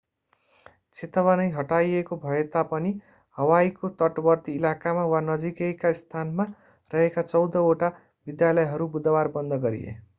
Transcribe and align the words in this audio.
चेतावनी 0.93 1.49
हटाइएको 1.51 2.15
भएता 2.23 2.63
पनि 2.71 2.93
हवाईको 3.37 3.89
तटवर्ती 3.99 4.55
इलाकामा 4.55 5.03
वा 5.11 5.21
नजिकैका 5.25 5.91
स्थानमा 5.99 6.47
रहेका 6.91 7.25
चौधवटा 7.25 7.91
विद्यालयहरू 8.27 8.87
बुधवार 8.97 9.27
बन्द 9.37 9.61
गरिए 9.67 10.01